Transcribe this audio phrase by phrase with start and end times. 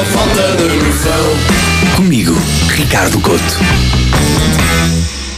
[0.00, 1.94] uma falta de noção.
[1.96, 2.34] Comigo,
[2.70, 3.60] Ricardo Couto.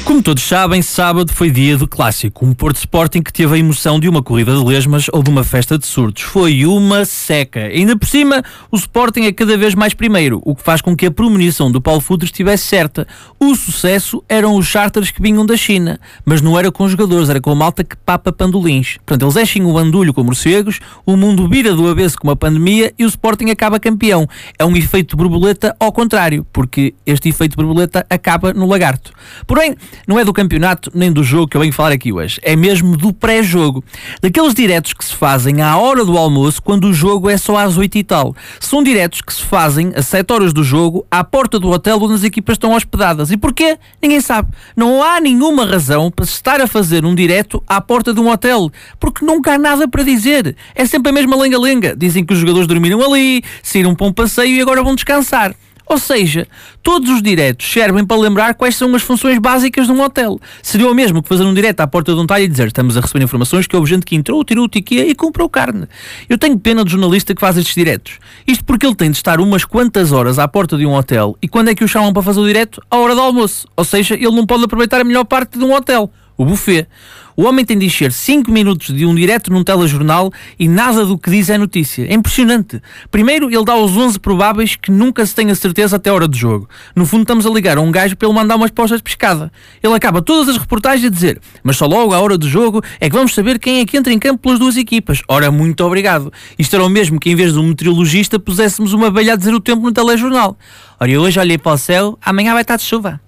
[0.05, 4.01] Como todos sabem, sábado foi dia do clássico, um Porto Sporting que teve a emoção
[4.01, 6.23] de uma corrida de lesmas ou de uma festa de surdos.
[6.23, 7.61] Foi uma seca.
[7.61, 11.07] Ainda por cima, o Sporting é cada vez mais primeiro, o que faz com que
[11.07, 13.07] a premonição do Paulo Futre estivesse certa.
[13.39, 17.29] O sucesso eram os charters que vinham da China, mas não era com os jogadores,
[17.29, 18.97] era com a malta que papa pandolins.
[19.07, 22.93] Portanto, eles enchem o bandulho com morcegos, o mundo vira do avesso com uma pandemia
[22.99, 24.29] e o Sporting acaba campeão.
[24.59, 29.13] É um efeito borboleta ao contrário, porque este efeito borboleta acaba no lagarto.
[29.47, 32.57] Porém, não é do campeonato nem do jogo que eu venho falar aqui hoje, é
[32.57, 33.85] mesmo do pré-jogo.
[34.21, 37.77] Daqueles diretos que se fazem à hora do almoço, quando o jogo é só às
[37.77, 38.35] 8 e tal.
[38.61, 42.15] São diretos que se fazem a 7 horas do jogo, à porta do hotel onde
[42.15, 43.31] as equipas estão hospedadas.
[43.31, 43.79] E porquê?
[44.01, 44.51] Ninguém sabe.
[44.77, 48.29] Não há nenhuma razão para se estar a fazer um direto à porta de um
[48.29, 50.57] hotel, porque nunca há nada para dizer.
[50.75, 51.95] É sempre a mesma lenga-lenga.
[51.97, 55.55] Dizem que os jogadores dormiram ali, saíram para um passeio e agora vão descansar.
[55.87, 56.47] Ou seja,
[56.83, 60.41] todos os diretos servem para lembrar quais são as funções básicas de um hotel.
[60.63, 62.97] Seria o mesmo que fazer um direto à porta de um talho e dizer estamos
[62.97, 65.87] a receber informações que houve gente que entrou, tirou o tiquê e comprou carne.
[66.29, 68.19] Eu tenho pena do jornalista que faz estes diretos.
[68.47, 71.49] Isto porque ele tem de estar umas quantas horas à porta de um hotel e
[71.49, 72.83] quando é que o chamam para fazer o direto?
[72.91, 73.67] À hora do almoço.
[73.77, 76.11] Ou seja, ele não pode aproveitar a melhor parte de um hotel
[76.43, 76.87] o buffet.
[77.35, 81.17] O homem tem de encher 5 minutos de um direto num telejornal e nada do
[81.17, 82.07] que diz é notícia.
[82.07, 82.81] É impressionante.
[83.11, 86.37] Primeiro, ele dá os 11 prováveis que nunca se tenha certeza até a hora do
[86.37, 86.69] jogo.
[86.95, 89.51] No fundo, estamos a ligar a um gajo para ele mandar umas postas de pescada.
[89.83, 93.09] Ele acaba todas as reportagens a dizer mas só logo à hora do jogo é
[93.09, 95.23] que vamos saber quem é que entra em campo pelas duas equipas.
[95.29, 96.33] Ora, muito obrigado.
[96.59, 99.55] Isto era o mesmo que em vez de um meteorologista puséssemos uma abelha a dizer
[99.55, 100.57] o tempo no telejornal.
[100.99, 103.21] Ora, eu hoje olhei para o céu, amanhã vai estar de chuva.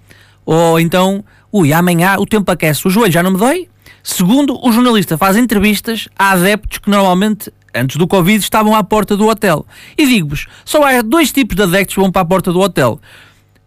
[0.44, 1.24] Ou então,
[1.54, 3.68] ui, amanhã o tempo aquece, o joelho já não me dói?
[4.02, 9.16] Segundo, o jornalista faz entrevistas a adeptos que normalmente, antes do Covid, estavam à porta
[9.16, 9.64] do hotel.
[9.96, 13.00] E digo-vos, só há dois tipos de adeptos que vão para a porta do hotel.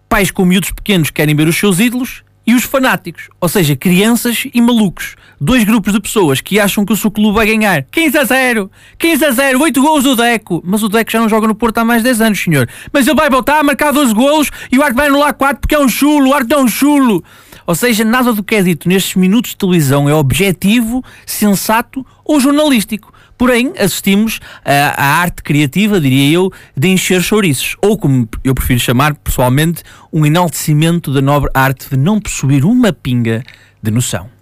[0.10, 3.74] Pais com miúdos pequenos que querem ver os seus ídolos e os fanáticos, ou seja,
[3.74, 5.16] crianças e malucos.
[5.40, 8.72] Dois grupos de pessoas que acham que o seu clube vai ganhar 15 a 0,
[8.98, 10.64] 15 a 0, 8 gols do Deco.
[10.66, 12.68] Mas o Deco já não joga no Porto há mais de 10 anos, senhor.
[12.92, 15.76] Mas ele vai voltar a marcar 12 gols e o Arte vai anular 4 porque
[15.76, 17.24] é um chulo, o Arte é um chulo.
[17.68, 22.40] Ou seja, nada do que é dito nestes minutos de televisão é objetivo, sensato ou
[22.40, 23.14] jornalístico.
[23.38, 27.76] Porém, assistimos à arte criativa, diria eu, de encher chouriços.
[27.84, 32.92] Ou, como eu prefiro chamar pessoalmente, um enaltecimento da nobre arte de não possuir uma
[32.92, 33.44] pinga
[33.84, 34.37] de noção.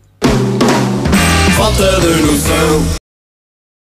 [1.55, 3.04] Falta de noção.